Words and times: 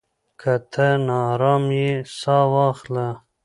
که 0.39 0.53
ته 0.71 0.87
ناارام 1.07 1.63
يې، 1.79 1.91
ساه 2.17 2.45
واخله. 2.53 3.07